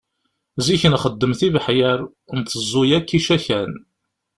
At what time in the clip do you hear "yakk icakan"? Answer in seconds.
2.89-3.71